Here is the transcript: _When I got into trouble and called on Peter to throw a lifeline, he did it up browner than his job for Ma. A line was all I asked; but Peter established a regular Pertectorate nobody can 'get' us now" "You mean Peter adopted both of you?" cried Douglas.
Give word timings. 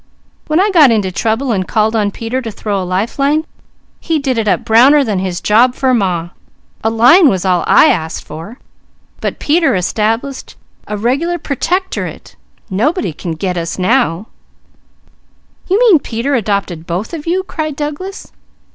_When 0.47 0.59
I 0.59 0.71
got 0.71 0.89
into 0.89 1.11
trouble 1.11 1.51
and 1.51 1.67
called 1.67 1.95
on 1.95 2.09
Peter 2.09 2.41
to 2.41 2.49
throw 2.49 2.81
a 2.81 2.83
lifeline, 2.83 3.45
he 3.99 4.17
did 4.17 4.39
it 4.39 4.47
up 4.47 4.65
browner 4.65 5.03
than 5.03 5.19
his 5.19 5.39
job 5.39 5.75
for 5.75 5.93
Ma. 5.93 6.29
A 6.83 6.89
line 6.89 7.29
was 7.29 7.45
all 7.45 7.63
I 7.67 7.85
asked; 7.89 8.27
but 8.27 9.37
Peter 9.37 9.75
established 9.75 10.55
a 10.87 10.97
regular 10.97 11.37
Pertectorate 11.37 12.35
nobody 12.67 13.13
can 13.13 13.33
'get' 13.33 13.57
us 13.57 13.77
now" 13.77 14.25
"You 15.69 15.77
mean 15.79 15.99
Peter 15.99 16.33
adopted 16.33 16.87
both 16.87 17.13
of 17.13 17.27
you?" 17.27 17.43
cried 17.43 17.75
Douglas. 17.75 18.31